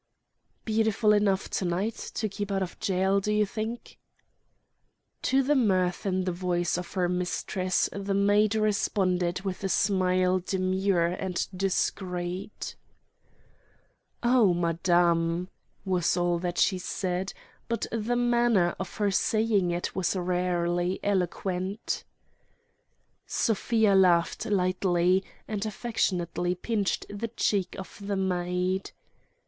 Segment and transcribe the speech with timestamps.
[0.65, 3.99] "Beautiful enough to night, to keep out of jail, do you think?"
[5.21, 10.39] To the mirth in the voice of her mistress the maid responded with a smile
[10.39, 12.75] demure and discreet.
[14.23, 15.49] "Oh, madame!"
[15.85, 17.31] was all she said;
[17.67, 22.05] but the manner of her saying it was rarely eloquent.
[23.27, 28.93] Sofia laughed lightly, and affectionately pinched the cheek of the maid.